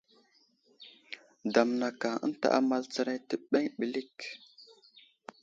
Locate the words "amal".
2.59-2.83